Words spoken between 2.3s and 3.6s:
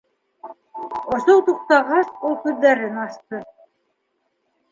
күҙҙәрен асты.